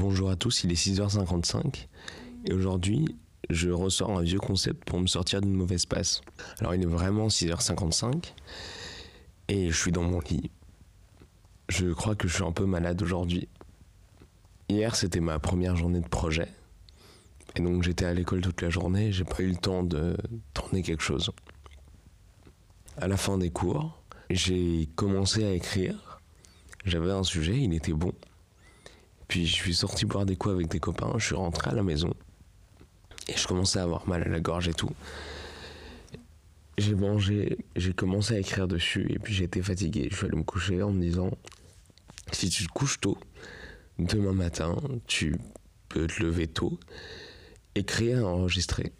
[0.00, 1.86] Bonjour à tous, il est 6h55
[2.46, 3.18] et aujourd'hui
[3.50, 6.22] je ressors un vieux concept pour me sortir d'une mauvaise passe.
[6.58, 8.32] Alors il est vraiment 6h55
[9.48, 10.50] et je suis dans mon lit.
[11.68, 13.46] Je crois que je suis un peu malade aujourd'hui.
[14.70, 16.48] Hier c'était ma première journée de projet
[17.56, 20.16] et donc j'étais à l'école toute la journée j'ai pas eu le temps de
[20.54, 21.30] tourner quelque chose.
[22.96, 26.22] À la fin des cours, j'ai commencé à écrire.
[26.86, 28.14] J'avais un sujet, il était bon.
[29.30, 31.84] Puis je suis sorti boire des coups avec des copains, je suis rentré à la
[31.84, 32.12] maison
[33.28, 34.90] et je commençais à avoir mal à la gorge et tout.
[36.78, 40.08] J'ai mangé, j'ai commencé à écrire dessus et puis j'étais fatigué.
[40.10, 41.30] Je suis allé me coucher en me disant
[42.32, 43.18] si tu te couches tôt,
[44.00, 45.36] demain matin, tu
[45.88, 46.80] peux te lever tôt,
[47.76, 48.92] écrire, enregistrer.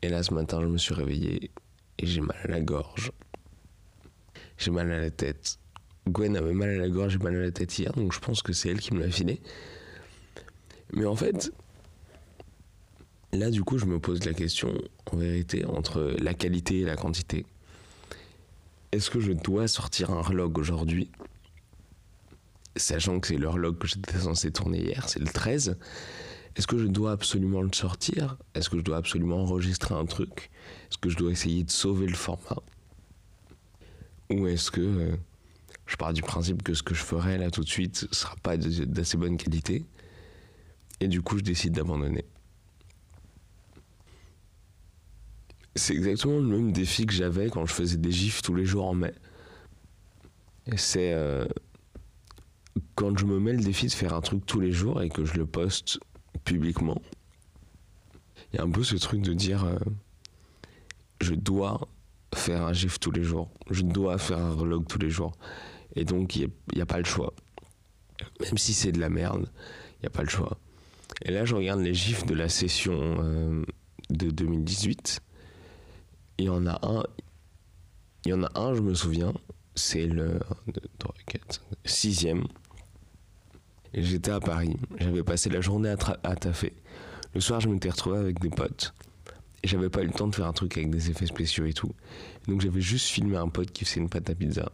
[0.00, 1.50] Et là ce matin, je me suis réveillé
[1.98, 3.12] et j'ai mal à la gorge.
[4.56, 5.58] J'ai mal à la tête.
[6.08, 8.42] Gwen avait mal à la gorge et mal à la tête hier, donc je pense
[8.42, 9.40] que c'est elle qui me l'a filé.
[10.92, 11.52] Mais en fait,
[13.32, 14.72] là du coup, je me pose la question,
[15.10, 17.46] en vérité, entre la qualité et la quantité.
[18.92, 21.10] Est-ce que je dois sortir un relog aujourd'hui
[22.76, 25.76] Sachant que c'est l'horloge que j'étais censé tourner hier, c'est le 13.
[26.56, 28.36] Est-ce que je dois absolument le sortir?
[28.54, 30.50] Est-ce que je dois absolument enregistrer un truc?
[30.88, 32.62] Est-ce que je dois essayer de sauver le format?
[34.30, 35.16] Ou est-ce que euh,
[35.86, 38.56] je pars du principe que ce que je ferai là tout de suite sera pas
[38.56, 39.84] d'assez bonne qualité
[41.00, 42.24] et du coup je décide d'abandonner.
[45.76, 48.86] C'est exactement le même défi que j'avais quand je faisais des gifs tous les jours
[48.86, 49.12] en mai.
[50.76, 51.46] C'est euh,
[52.94, 55.24] quand je me mets le défi de faire un truc tous les jours et que
[55.24, 55.98] je le poste
[56.44, 57.02] publiquement.
[58.52, 59.78] Il y a un peu ce truc de dire euh,
[61.20, 61.88] je dois
[62.34, 65.32] faire un gif tous les jours, je dois faire un relog tous les jours.
[65.96, 67.32] Et donc, il n'y a, pas le choix.
[68.40, 69.50] Même si c'est de la merde,
[69.96, 70.58] il n'y a pas le choix.
[71.22, 73.64] Et là, je regarde les gifs de la session euh,
[74.10, 75.20] de 2018.
[76.38, 77.04] Il y en a un.
[78.24, 79.32] Il y en a un, je me souviens.
[79.76, 80.40] C'est le
[81.84, 82.44] 6 sixième.
[83.92, 84.76] Et j'étais à Paris.
[84.98, 86.74] J'avais passé la journée à, à taffer.
[87.34, 88.94] Le soir, je m'étais retrouvé avec des potes.
[89.64, 91.92] J'avais pas eu le temps de faire un truc avec des effets spéciaux et tout.
[92.46, 94.70] Donc j'avais juste filmé un pote qui faisait une pâte à pizza.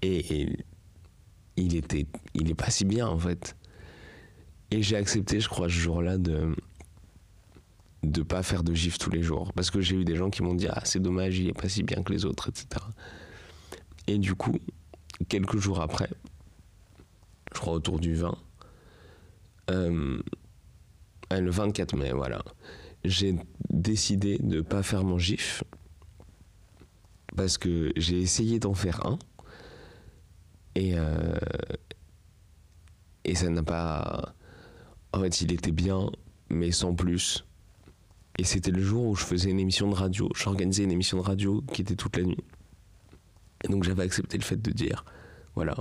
[0.00, 0.56] Et,
[1.56, 3.56] il était, il est pas si bien en fait.
[4.70, 6.54] Et j'ai accepté, je crois, ce jour-là de
[8.04, 10.44] de pas faire de gif tous les jours parce que j'ai eu des gens qui
[10.44, 12.84] m'ont dit ah c'est dommage il est pas si bien que les autres etc
[14.06, 14.56] et du coup
[15.28, 16.08] quelques jours après
[17.52, 18.38] je crois autour du 20
[19.70, 20.18] euh,
[21.32, 22.44] le 24 mai voilà
[23.08, 23.36] j'ai
[23.70, 25.64] décidé de pas faire mon gif
[27.36, 29.18] parce que j'ai essayé d'en faire un
[30.74, 31.38] et, euh,
[33.24, 34.34] et ça n'a pas.
[35.12, 36.10] En fait, il était bien,
[36.50, 37.44] mais sans plus.
[38.38, 40.28] Et c'était le jour où je faisais une émission de radio.
[40.36, 42.44] J'organisais une émission de radio qui était toute la nuit.
[43.64, 45.04] Et donc j'avais accepté le fait de dire
[45.56, 45.74] voilà,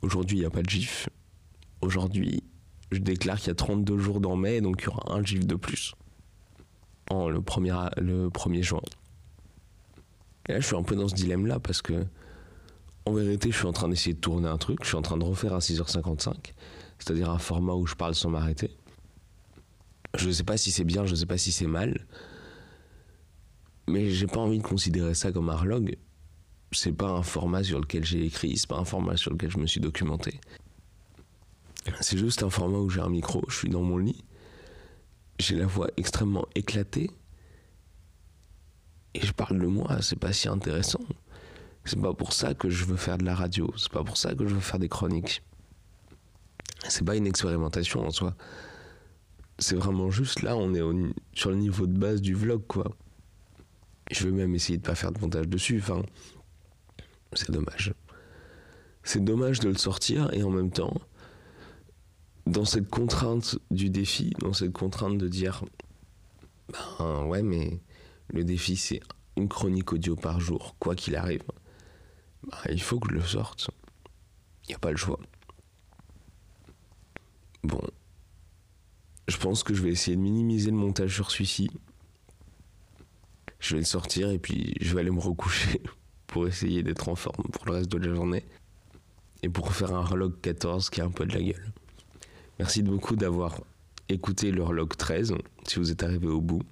[0.00, 1.08] aujourd'hui il n'y a pas de GIF.
[1.80, 2.42] Aujourd'hui,
[2.90, 5.46] je déclare qu'il y a 32 jours dans mai, donc il y aura un GIF
[5.46, 5.94] de plus.
[7.12, 8.80] Le 1er, le 1er juin.
[10.48, 12.06] Et là, je suis un peu dans ce dilemme-là parce que
[13.04, 14.78] en vérité, je suis en train d'essayer de tourner un truc.
[14.82, 16.52] Je suis en train de refaire un 6h55,
[16.98, 18.70] c'est-à-dire un format où je parle sans m'arrêter.
[20.14, 22.06] Je ne sais pas si c'est bien, je ne sais pas si c'est mal.
[23.88, 25.96] Mais j'ai pas envie de considérer ça comme un relog.
[26.70, 29.58] C'est pas un format sur lequel j'ai écrit, c'est pas un format sur lequel je
[29.58, 30.40] me suis documenté.
[32.00, 34.24] C'est juste un format où j'ai un micro, je suis dans mon lit,
[35.38, 37.10] j'ai la voix extrêmement éclatée
[39.14, 41.00] et je parle de moi, c'est pas si intéressant.
[41.84, 44.34] C'est pas pour ça que je veux faire de la radio, c'est pas pour ça
[44.34, 45.42] que je veux faire des chroniques.
[46.88, 48.34] C'est pas une expérimentation en soi.
[49.58, 50.82] C'est vraiment juste là, on est
[51.34, 52.90] sur le niveau de base du vlog, quoi.
[54.10, 56.02] Je vais même essayer de pas faire de montage dessus, enfin.
[57.34, 57.94] C'est dommage.
[59.04, 60.94] C'est dommage de le sortir et en même temps,
[62.46, 65.64] dans cette contrainte du défi, dans cette contrainte de dire,
[66.98, 67.80] ben ouais, mais
[68.28, 69.00] le défi c'est
[69.36, 71.42] une chronique audio par jour, quoi qu'il arrive
[72.44, 73.70] bah, il faut que je le sorte.
[74.64, 75.20] Il n'y a pas le choix.
[77.62, 77.80] Bon.
[79.28, 81.70] Je pense que je vais essayer de minimiser le montage sur celui-ci.
[83.60, 85.80] Je vais le sortir et puis je vais aller me recoucher
[86.26, 88.44] pour essayer d'être en forme pour le reste de la journée.
[89.44, 91.72] Et pour faire un relog 14 qui a un peu de la gueule.
[92.62, 93.60] Merci beaucoup d'avoir
[94.08, 95.34] écouté le relog 13
[95.66, 96.62] si vous êtes arrivé au bout.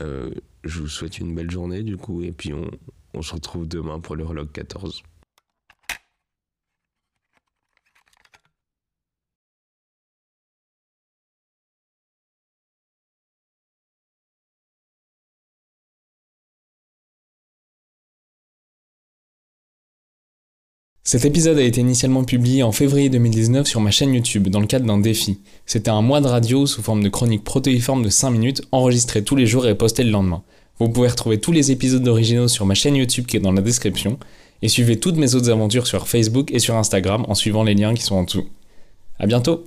[0.00, 0.30] Euh,
[0.62, 4.14] je vous souhaite une belle journée du coup et puis on, se retrouve demain pour
[4.14, 5.02] le relog 14.
[21.10, 24.66] Cet épisode a été initialement publié en février 2019 sur ma chaîne YouTube dans le
[24.66, 25.40] cadre d'un défi.
[25.64, 29.34] C'était un mois de radio sous forme de chronique protéiforme de 5 minutes enregistrée tous
[29.34, 30.42] les jours et postée le lendemain.
[30.78, 33.62] Vous pouvez retrouver tous les épisodes originaux sur ma chaîne YouTube qui est dans la
[33.62, 34.18] description
[34.60, 37.94] et suivez toutes mes autres aventures sur Facebook et sur Instagram en suivant les liens
[37.94, 38.46] qui sont en dessous.
[39.18, 39.64] A bientôt